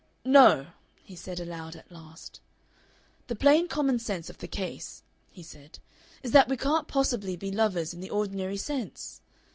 "No!" 0.25 0.65
he 1.03 1.15
said 1.15 1.39
aloud 1.39 1.75
at 1.75 1.91
last. 1.91 2.39
"The 3.27 3.35
plain 3.35 3.67
common 3.67 3.99
sense 3.99 4.31
of 4.31 4.39
the 4.39 4.47
case," 4.47 5.03
he 5.29 5.43
said, 5.43 5.77
"is 6.23 6.31
that 6.31 6.49
we 6.49 6.57
can't 6.57 6.87
possibly 6.87 7.35
be 7.35 7.51
lovers 7.51 7.93
in 7.93 7.99
the 7.99 8.09
ordinary 8.09 8.57
sense. 8.57 9.21